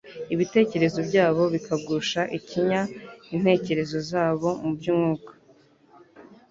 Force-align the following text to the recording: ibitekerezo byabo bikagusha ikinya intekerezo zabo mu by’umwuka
ibitekerezo 0.33 0.99
byabo 1.09 1.43
bikagusha 1.53 2.21
ikinya 2.37 2.81
intekerezo 3.35 3.97
zabo 4.09 4.49
mu 4.61 4.71
by’umwuka 4.77 5.31